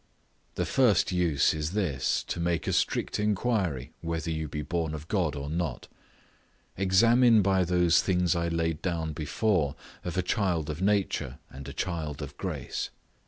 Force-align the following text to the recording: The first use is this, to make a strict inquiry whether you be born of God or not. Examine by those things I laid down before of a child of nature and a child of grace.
The 0.55 0.65
first 0.65 1.11
use 1.11 1.53
is 1.53 1.73
this, 1.73 2.23
to 2.23 2.39
make 2.39 2.65
a 2.65 2.73
strict 2.73 3.19
inquiry 3.19 3.93
whether 4.01 4.31
you 4.31 4.47
be 4.47 4.63
born 4.63 4.95
of 4.95 5.07
God 5.07 5.35
or 5.35 5.47
not. 5.47 5.87
Examine 6.75 7.43
by 7.43 7.63
those 7.63 8.01
things 8.01 8.35
I 8.35 8.47
laid 8.47 8.81
down 8.81 9.13
before 9.13 9.75
of 10.03 10.17
a 10.17 10.23
child 10.23 10.71
of 10.71 10.81
nature 10.81 11.37
and 11.51 11.67
a 11.67 11.73
child 11.73 12.23
of 12.23 12.35
grace. 12.37 12.89